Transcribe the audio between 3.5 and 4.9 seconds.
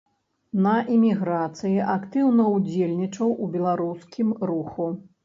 беларускім руху.